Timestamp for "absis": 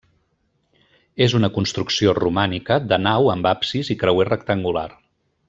3.53-3.93